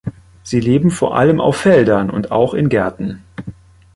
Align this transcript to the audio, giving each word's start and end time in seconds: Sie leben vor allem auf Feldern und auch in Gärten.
Sie 0.41 0.59
leben 0.59 0.89
vor 0.89 1.15
allem 1.15 1.39
auf 1.39 1.57
Feldern 1.57 2.09
und 2.09 2.31
auch 2.31 2.55
in 2.55 2.69
Gärten. 2.69 3.21